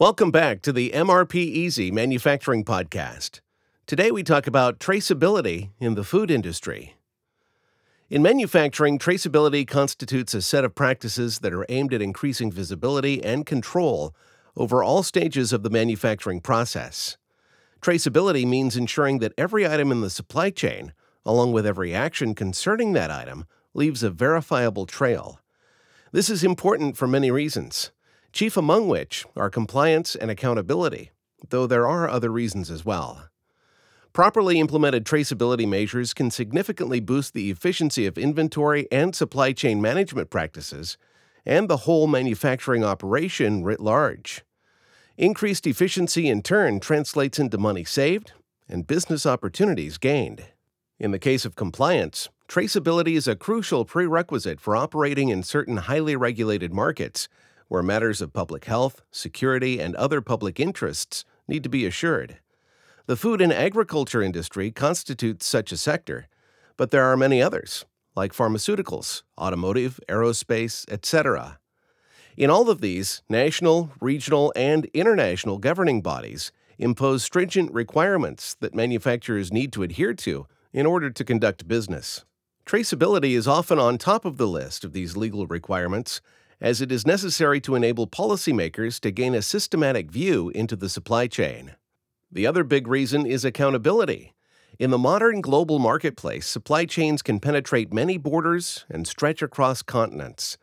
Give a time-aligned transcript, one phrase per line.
[0.00, 3.40] Welcome back to the MRPeasy Manufacturing Podcast.
[3.84, 6.96] Today we talk about traceability in the food industry.
[8.08, 13.44] In manufacturing, traceability constitutes a set of practices that are aimed at increasing visibility and
[13.44, 14.14] control
[14.56, 17.18] over all stages of the manufacturing process.
[17.82, 20.94] Traceability means ensuring that every item in the supply chain,
[21.26, 23.44] along with every action concerning that item,
[23.74, 25.40] leaves a verifiable trail.
[26.10, 27.90] This is important for many reasons
[28.32, 31.10] chief among which are compliance and accountability,
[31.48, 33.28] though there are other reasons as well.
[34.12, 40.30] Properly implemented traceability measures can significantly boost the efficiency of inventory and supply chain management
[40.30, 40.98] practices
[41.46, 44.42] and the whole manufacturing operation writ large.
[45.16, 48.32] Increased efficiency in turn translates into money saved
[48.68, 50.44] and business opportunities gained.
[50.98, 56.16] In the case of compliance, traceability is a crucial prerequisite for operating in certain highly
[56.16, 57.28] regulated markets
[57.70, 62.38] where matters of public health, security, and other public interests need to be assured.
[63.06, 66.26] The food and agriculture industry constitutes such a sector,
[66.76, 67.84] but there are many others,
[68.16, 71.60] like pharmaceuticals, automotive, aerospace, etc.
[72.36, 79.52] In all of these, national, regional, and international governing bodies impose stringent requirements that manufacturers
[79.52, 82.24] need to adhere to in order to conduct business.
[82.66, 86.20] Traceability is often on top of the list of these legal requirements
[86.60, 91.26] as it is necessary to enable policymakers to gain a systematic view into the supply
[91.26, 91.74] chain.
[92.30, 94.34] The other big reason is accountability.
[94.78, 100.58] In the modern global marketplace, supply chains can penetrate many borders and stretch across continents.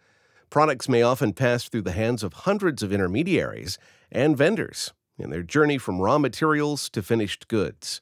[0.49, 3.77] Products may often pass through the hands of hundreds of intermediaries
[4.11, 8.01] and vendors in their journey from raw materials to finished goods.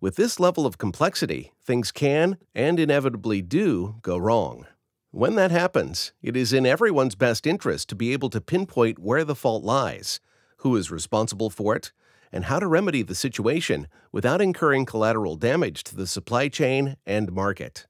[0.00, 4.66] With this level of complexity, things can and inevitably do go wrong.
[5.14, 9.24] When that happens, it is in everyone's best interest to be able to pinpoint where
[9.24, 10.20] the fault lies,
[10.58, 11.92] who is responsible for it,
[12.32, 17.30] and how to remedy the situation without incurring collateral damage to the supply chain and
[17.30, 17.86] market.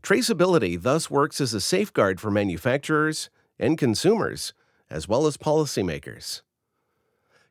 [0.00, 4.54] Traceability thus works as a safeguard for manufacturers and consumers,
[4.88, 6.42] as well as policymakers.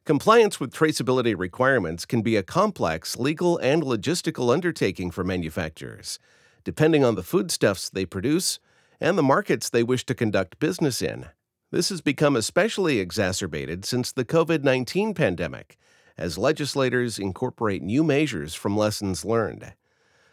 [0.06, 6.20] Compliance with traceability requirements can be a complex legal and logistical undertaking for manufacturers,
[6.64, 8.60] depending on the foodstuffs they produce
[9.04, 11.26] and the markets they wish to conduct business in.
[11.72, 15.78] This has become especially exacerbated since the COVID 19 pandemic,
[16.18, 19.74] as legislators incorporate new measures from lessons learned.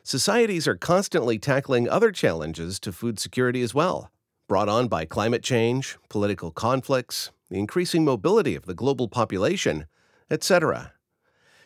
[0.04, 4.12] Societies are constantly tackling other challenges to food security as well,
[4.46, 9.86] brought on by climate change, political conflicts, the increasing mobility of the global population,
[10.30, 10.92] etc.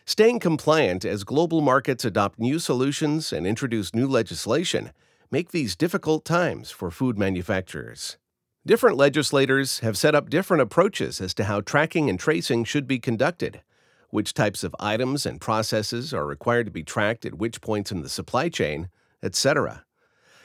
[0.06, 4.90] Staying compliant as global markets adopt new solutions and introduce new legislation
[5.30, 8.18] make these difficult times for food manufacturers.
[8.66, 12.98] Different legislators have set up different approaches as to how tracking and tracing should be
[12.98, 13.62] conducted,
[14.08, 18.00] which types of items and processes are required to be tracked at which points in
[18.00, 18.88] the supply chain,
[19.22, 19.84] etc.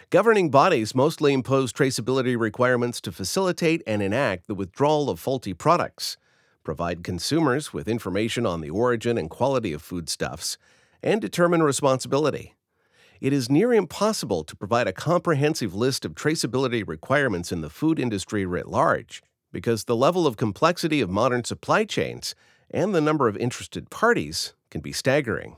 [0.09, 6.17] Governing bodies mostly impose traceability requirements to facilitate and enact the withdrawal of faulty products,
[6.63, 10.57] provide consumers with information on the origin and quality of foodstuffs,
[11.01, 12.55] and determine responsibility
[13.21, 17.99] it is near impossible to provide a comprehensive list of traceability requirements in the food
[17.99, 19.21] industry writ large,
[19.51, 22.35] because the level of complexity of modern supply chains
[22.71, 25.57] and the number of interested parties can be staggering.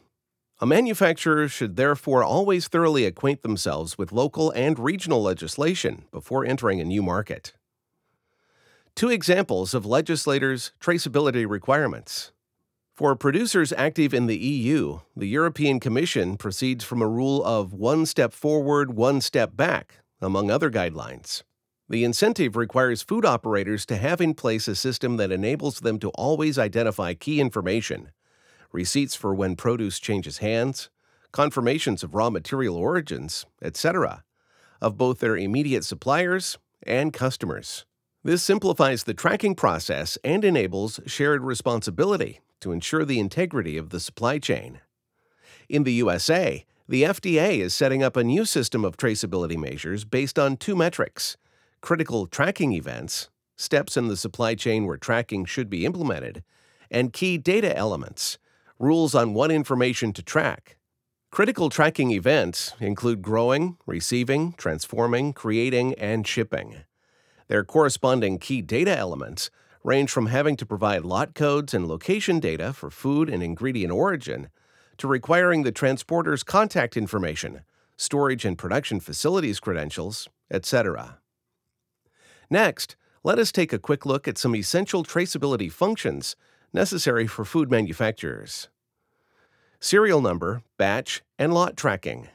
[0.59, 6.79] A manufacturer should therefore always thoroughly acquaint themselves with local and regional legislation before entering
[6.79, 7.53] a new market.
[8.95, 12.31] Two examples of legislators' traceability requirements.
[13.01, 18.05] For producers active in the EU, the European Commission proceeds from a rule of one
[18.05, 21.41] step forward, one step back, among other guidelines.
[21.89, 26.09] The incentive requires food operators to have in place a system that enables them to
[26.09, 28.11] always identify key information
[28.71, 30.91] receipts for when produce changes hands,
[31.31, 34.23] confirmations of raw material origins, etc.,
[34.79, 37.83] of both their immediate suppliers and customers.
[38.23, 43.99] This simplifies the tracking process and enables shared responsibility to ensure the integrity of the
[43.99, 44.79] supply chain.
[45.69, 50.39] In the USA, the FDA is setting up a new system of traceability measures based
[50.39, 51.37] on two metrics
[51.81, 56.43] critical tracking events, steps in the supply chain where tracking should be implemented,
[56.91, 58.37] and key data elements,
[58.77, 60.77] rules on what information to track.
[61.31, 66.75] Critical tracking events include growing, receiving, transforming, creating, and shipping.
[67.47, 69.49] Their corresponding key data elements
[69.83, 74.49] range from having to provide lot codes and location data for food and ingredient origin
[74.97, 77.61] to requiring the transporter's contact information,
[77.97, 81.17] storage and production facilities credentials, etc.
[82.49, 86.35] Next, let us take a quick look at some essential traceability functions
[86.73, 88.69] necessary for food manufacturers.
[89.79, 92.27] Serial number, batch, and lot tracking.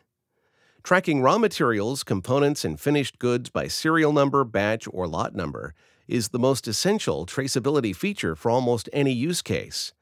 [0.82, 5.74] Tracking raw materials, components, and finished goods by serial number, batch, or lot number
[6.08, 9.92] is the most essential traceability feature for almost any use case.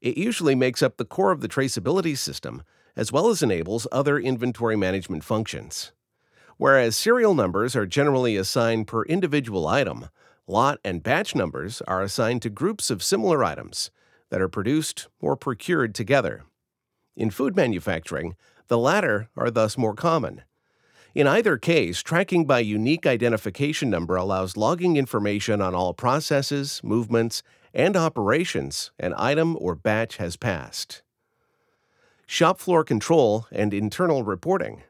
[0.00, 2.62] It usually makes up the core of the traceability system,
[2.96, 5.92] as well as enables other inventory management functions.
[6.56, 10.08] Whereas serial numbers are generally assigned per individual item,
[10.46, 13.90] lot and batch numbers are assigned to groups of similar items
[14.30, 16.44] that are produced or procured together.
[17.14, 18.36] In food manufacturing,
[18.68, 20.42] the latter are thus more common.
[21.16, 27.42] In either case, tracking by unique identification number allows logging information on all processes, movements,
[27.72, 31.00] and operations an item or batch has passed.
[32.26, 34.82] Shop floor control and internal reporting.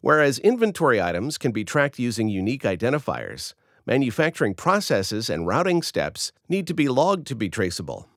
[0.00, 6.68] Whereas inventory items can be tracked using unique identifiers, manufacturing processes and routing steps need
[6.68, 8.08] to be logged to be traceable.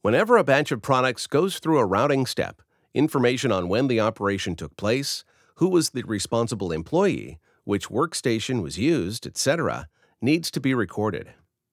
[0.00, 2.62] Whenever a batch of products goes through a routing step,
[2.94, 5.24] Information on when the operation took place,
[5.56, 9.88] who was the responsible employee, which workstation was used, etc.,
[10.20, 11.32] needs to be recorded.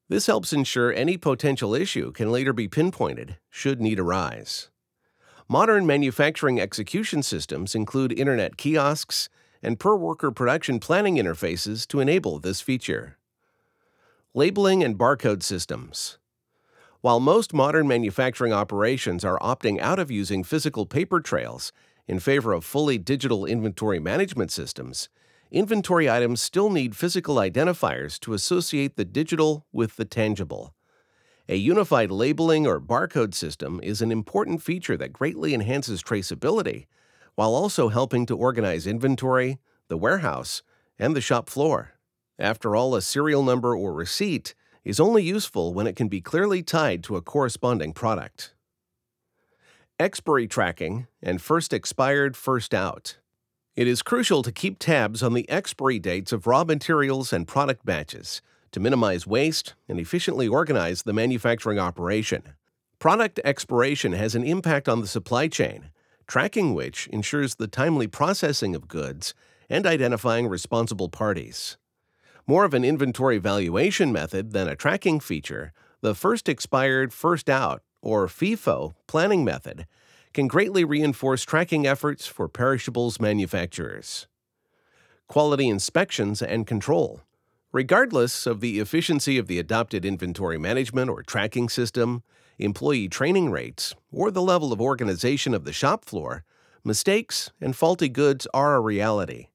[0.10, 4.70] This helps ensure any potential issue can later be pinpointed should need arise.
[5.48, 9.30] Modern manufacturing execution systems include internet kiosks
[9.64, 13.18] and per worker production planning interfaces to enable this feature.
[14.34, 16.18] Labeling and barcode systems.
[17.02, 21.72] While most modern manufacturing operations are opting out of using physical paper trails
[22.12, 25.08] in favor of fully digital inventory management systems,
[25.50, 30.76] inventory items still need physical identifiers to associate the digital with the tangible.
[31.48, 36.86] A unified labeling or barcode system is an important feature that greatly enhances traceability
[37.36, 40.64] while also helping to organize inventory, the warehouse,
[41.00, 41.94] and the shop floor.
[42.38, 44.54] After all, a serial number or receipt
[44.84, 48.54] is only useful when it can be clearly tied to a corresponding product.
[50.02, 53.18] Expiry tracking and first expired, first out.
[53.76, 57.86] It is crucial to keep tabs on the expiry dates of raw materials and product
[57.86, 62.56] batches to minimize waste and efficiently organize the manufacturing operation.
[62.98, 65.92] Product expiration has an impact on the supply chain,
[66.26, 69.36] tracking which ensures the timely processing of goods
[69.70, 71.78] and identifying responsible parties.
[72.48, 77.84] More of an inventory valuation method than a tracking feature, the first expired, first out,
[78.02, 79.86] or FEFO planning method
[80.34, 84.28] can greatly reinforce tracking efforts for perishables manufacturers.
[85.28, 87.22] Quality inspections and control.
[87.72, 92.24] Regardless of the efficiency of the adopted inventory management or tracking system,
[92.58, 96.44] employee training rates, or the level of organization of the shop floor,
[96.84, 99.48] mistakes and faulty goods are a reality.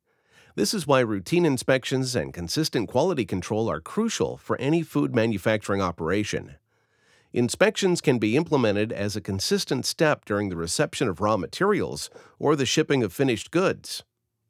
[0.55, 5.83] This is why routine inspections and consistent quality control are crucial for any food manufacturing
[5.83, 6.57] operation.
[7.37, 12.57] Inspections can be implemented as a consistent step during the reception of raw materials or
[12.57, 14.05] the shipping of finished goods,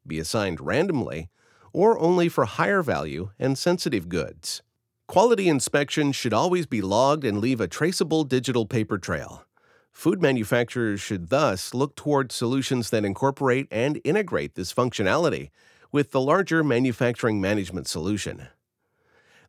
[0.07, 1.29] be assigned randomly,
[1.73, 4.63] or only for higher value and sensitive goods.
[5.09, 9.45] Quality inspections should always be logged and leave a traceable digital paper trail.
[9.91, 15.51] Food manufacturers should thus look toward solutions that incorporate and integrate this functionality
[15.91, 18.47] with the larger manufacturing management solution.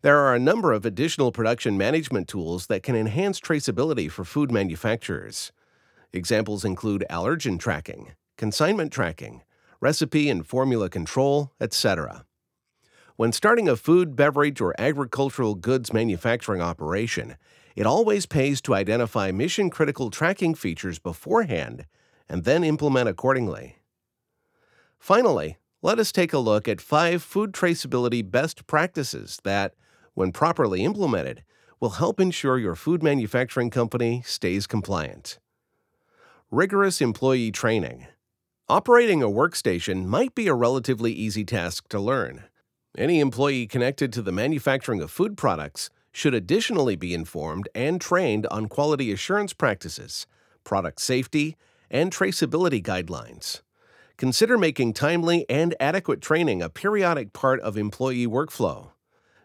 [0.07, 4.54] There are a number of additional production management tools that can enhance traceability for food
[4.54, 5.51] manufacturers.
[6.14, 9.44] Examples include allergen tracking, consignment tracking,
[9.81, 12.23] recipe and formula control, etc.
[13.18, 17.35] When starting a food, beverage, or agricultural goods manufacturing operation,
[17.76, 21.85] it always pays to identify mission critical tracking features beforehand
[22.30, 23.80] and then implement accordingly.
[24.97, 29.73] Finally, let us take a look at five food traceability best practices that,
[30.18, 31.44] when properly implemented,
[31.80, 35.38] will help ensure your food manufacturing company stays compliant.
[36.50, 38.07] Rigorous employee training.
[38.68, 42.45] Operating a workstation might be a relatively easy task to learn.
[42.97, 48.47] Any employee connected to the manufacturing of food products should additionally be informed and trained
[48.47, 50.26] on quality assurance practices,
[50.64, 51.57] product safety,
[51.92, 53.62] and traceability guidelines.
[54.18, 58.94] Consider making timely and adequate training a periodic part of employee workflow.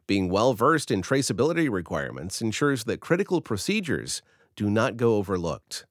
[0.07, 4.21] Being well versed in traceability requirements ensures that critical procedures
[4.57, 5.87] do not go overlooked.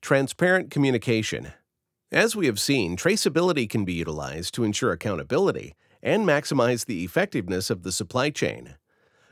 [0.00, 1.52] Transparent communication.
[2.10, 7.70] As we have seen, traceability can be utilized to ensure accountability and maximize the effectiveness
[7.70, 8.74] of the supply chain.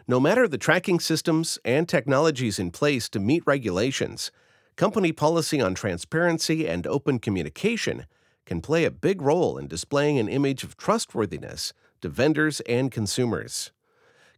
[0.09, 4.31] No matter the tracking systems and technologies in place to meet regulations,
[4.77, 8.07] company policy on transparency and open communication
[8.47, 11.73] can play a big role in displaying an image of trustworthiness
[12.03, 13.73] to vendors and consumers.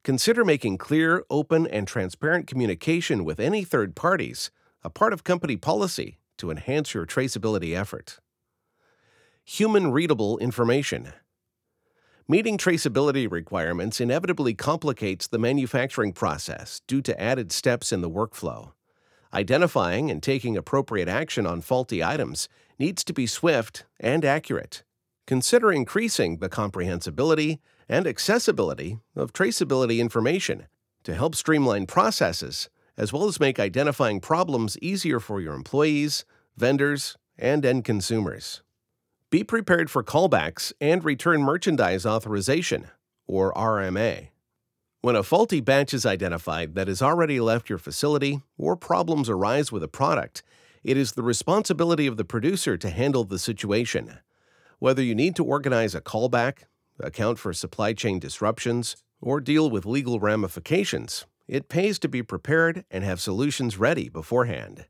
[0.02, 4.50] Consider making clear, open, and transparent communication with any third parties
[4.83, 8.21] a part of company policy to enhance your traceability effort.
[9.44, 11.12] Human readable information.
[12.28, 18.73] Meeting traceability requirements inevitably complicates the manufacturing process due to added steps in the workflow.
[19.33, 24.85] Identifying and taking appropriate action on faulty items needs to be swift and accurate.
[25.26, 30.66] Consider increasing the comprehensibility and accessibility of traceability information
[31.02, 36.24] to help streamline processes as well as make identifying problems easier for your employees,
[36.56, 38.62] vendors, and end consumers.
[39.30, 42.88] Be prepared for callbacks and return merchandise authorization,
[43.26, 44.28] or RMA.
[45.00, 49.72] When a faulty batch is identified that has already left your facility or problems arise
[49.72, 50.42] with a product,
[50.84, 54.18] it is the responsibility of the producer to handle the situation.
[54.84, 56.64] Whether you need to organize a callback,
[57.00, 62.84] account for supply chain disruptions, or deal with legal ramifications, it pays to be prepared
[62.90, 64.84] and have solutions ready beforehand.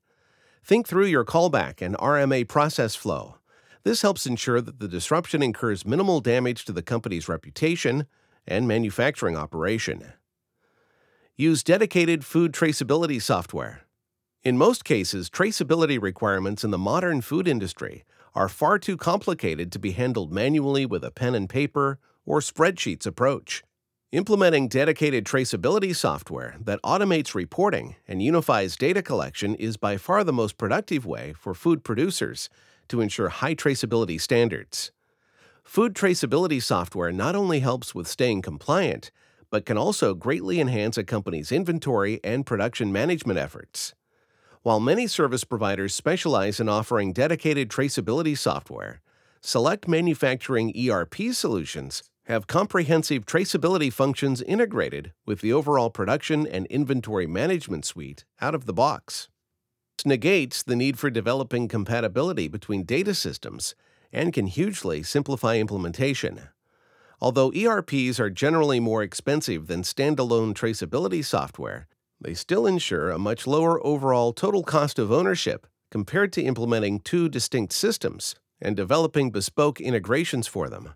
[0.65, 3.37] Think through your callback and RMA process flow.
[3.85, 8.07] This helps ensure that the disruption incurs minimal damage to the company's reputation
[8.49, 10.13] and manufacturing operation.
[11.37, 13.83] Use dedicated food traceability software.
[14.43, 18.03] In most cases, traceability requirements in the modern food industry
[18.35, 23.07] are far too complicated to be handled manually with a pen and paper or spreadsheets
[23.07, 23.63] approach.
[24.13, 30.33] Implementing dedicated traceability software that automates reporting and unifies data collection is by far the
[30.33, 32.49] most productive way for food producers
[32.89, 34.93] to ensure high traceability standards.
[35.65, 39.11] Food traceability software not only helps with staying compliant,
[39.51, 43.95] but can also greatly enhance a company's inventory and production management efforts.
[44.65, 49.03] While many service providers specialize in offering dedicated traceability software,
[49.43, 57.27] select manufacturing ERP solutions have comprehensive traceability functions integrated with the overall production and inventory
[57.27, 59.29] management suite out of the box.
[59.99, 63.75] This negates the need for developing compatibility between data systems
[64.15, 66.41] and can hugely simplify implementation.
[67.21, 71.87] Although ERPs are generally more expensive than standalone traceability software,
[72.25, 77.29] they still ensure a much lower overall total cost of ownership compared to implementing two
[77.29, 80.95] distinct systems and developing bespoke integrations for them.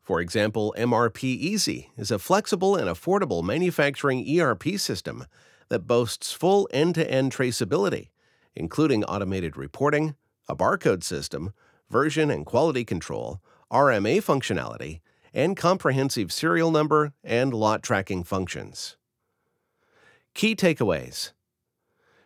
[0.00, 5.26] For example, MRPeasy is a flexible and affordable manufacturing ERP system
[5.68, 8.10] that boasts full end to end traceability,
[8.54, 10.14] including automated reporting,
[10.48, 11.52] a barcode system,
[11.90, 13.40] version and quality control,
[13.72, 15.00] RMA functionality,
[15.34, 18.97] and comprehensive serial number and lot tracking functions.
[20.38, 21.32] Key takeaways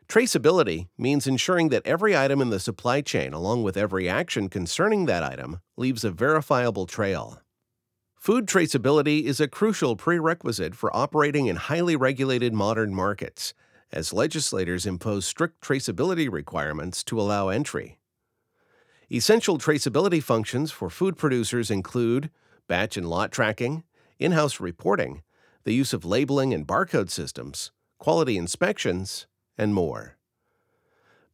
[0.07, 5.07] Traceability means ensuring that every item in the supply chain, along with every action concerning
[5.07, 7.41] that item, leaves a verifiable trail.
[8.15, 13.55] Food traceability is a crucial prerequisite for operating in highly regulated modern markets,
[13.91, 17.99] as legislators impose strict traceability requirements to allow entry.
[19.11, 22.29] Essential traceability functions for food producers include
[22.69, 23.85] batch and lot tracking,
[24.19, 25.23] in house reporting,
[25.65, 27.73] the use of labeling and barcode systems,
[28.03, 30.17] quality inspections, and more.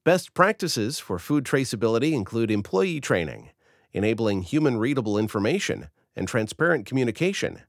[0.05, 3.49] Best practices for food traceability include employee training,
[3.95, 7.63] enabling human readable information and transparent communication,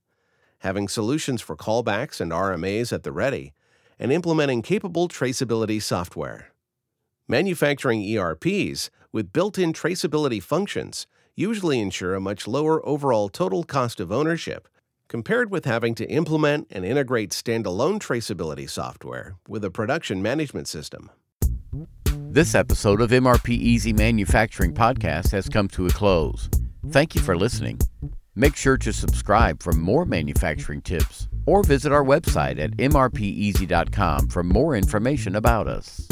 [0.58, 3.54] having solutions for callbacks and RMAs at the ready,
[3.98, 6.50] and implementing capable traceability software.
[7.26, 14.02] Manufacturing ERPs with built in traceability functions usually ensure a much lower overall total cost
[14.02, 14.68] of ownership
[15.10, 21.10] compared with having to implement and integrate standalone traceability software with a production management system.
[22.32, 26.48] This episode of MRPeasy Manufacturing Podcast has come to a close.
[26.92, 27.80] Thank you for listening.
[28.36, 34.44] Make sure to subscribe for more manufacturing tips or visit our website at mrpeasy.com for
[34.44, 36.08] more information about us.